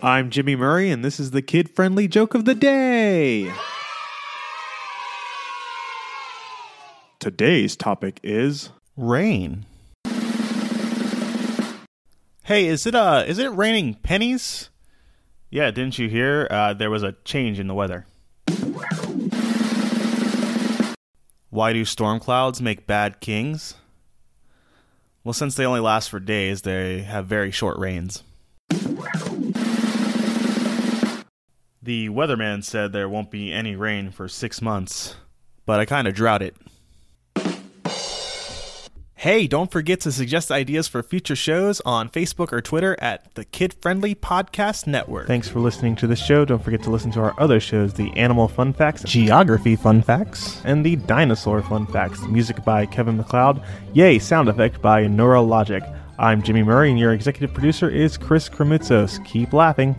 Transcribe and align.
I'm 0.00 0.30
Jimmy 0.30 0.54
Murray, 0.54 0.92
and 0.92 1.04
this 1.04 1.18
is 1.18 1.32
the 1.32 1.42
kid 1.42 1.68
friendly 1.70 2.06
joke 2.06 2.34
of 2.34 2.44
the 2.44 2.54
day. 2.54 3.52
Today's 7.18 7.74
topic 7.74 8.20
is 8.22 8.70
Rain. 8.96 9.66
Hey, 12.44 12.66
is 12.66 12.86
it 12.86 12.94
uh 12.94 13.24
is 13.26 13.40
it 13.40 13.50
raining 13.52 13.94
pennies? 13.94 14.70
Yeah, 15.50 15.72
didn't 15.72 15.98
you 15.98 16.08
hear? 16.08 16.46
Uh, 16.48 16.74
there 16.74 16.90
was 16.90 17.02
a 17.02 17.16
change 17.24 17.58
in 17.58 17.66
the 17.66 17.74
weather. 17.74 18.06
Why 21.50 21.72
do 21.72 21.84
storm 21.84 22.20
clouds 22.20 22.62
make 22.62 22.86
bad 22.86 23.18
kings? 23.18 23.74
Well, 25.24 25.32
since 25.32 25.56
they 25.56 25.66
only 25.66 25.80
last 25.80 26.08
for 26.08 26.20
days, 26.20 26.62
they 26.62 27.00
have 27.02 27.26
very 27.26 27.50
short 27.50 27.78
rains. 27.78 28.22
The 31.88 32.10
weatherman 32.10 32.62
said 32.64 32.92
there 32.92 33.08
won't 33.08 33.30
be 33.30 33.50
any 33.50 33.74
rain 33.74 34.10
for 34.10 34.28
six 34.28 34.60
months, 34.60 35.16
but 35.64 35.80
I 35.80 35.86
kind 35.86 36.06
of 36.06 36.12
drought 36.12 36.42
it. 36.42 36.54
Hey, 39.14 39.46
don't 39.46 39.72
forget 39.72 40.00
to 40.00 40.12
suggest 40.12 40.50
ideas 40.50 40.86
for 40.86 41.02
future 41.02 41.34
shows 41.34 41.80
on 41.86 42.10
Facebook 42.10 42.52
or 42.52 42.60
Twitter 42.60 42.94
at 43.00 43.34
the 43.36 43.44
Kid 43.46 43.72
Friendly 43.72 44.14
Podcast 44.14 44.86
Network. 44.86 45.26
Thanks 45.28 45.48
for 45.48 45.60
listening 45.60 45.96
to 45.96 46.06
the 46.06 46.14
show. 46.14 46.44
Don't 46.44 46.62
forget 46.62 46.82
to 46.82 46.90
listen 46.90 47.10
to 47.12 47.20
our 47.20 47.34
other 47.40 47.58
shows 47.58 47.94
the 47.94 48.14
Animal 48.18 48.48
Fun 48.48 48.74
Facts, 48.74 49.02
Geography 49.04 49.74
Fun 49.74 50.02
Facts, 50.02 50.60
and 50.66 50.84
the 50.84 50.96
Dinosaur 50.96 51.62
Fun 51.62 51.86
Facts. 51.86 52.20
Music 52.24 52.62
by 52.66 52.84
Kevin 52.84 53.16
MacLeod. 53.16 53.62
Yay, 53.94 54.18
sound 54.18 54.50
effect 54.50 54.82
by 54.82 55.04
Neurologic. 55.04 55.90
I'm 56.18 56.42
Jimmy 56.42 56.64
Murray, 56.64 56.90
and 56.90 56.98
your 56.98 57.14
executive 57.14 57.54
producer 57.54 57.88
is 57.88 58.18
Chris 58.18 58.46
Kremitzos. 58.50 59.24
Keep 59.24 59.54
laughing. 59.54 59.96